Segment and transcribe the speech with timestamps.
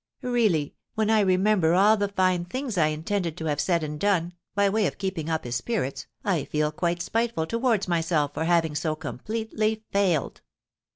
[0.23, 4.33] Really, when I remember all the fine things I intended to have said and done,
[4.55, 8.73] by way of keeping up his spirits, I feel quite spiteful towards myself for having
[8.73, 10.41] so completely failed."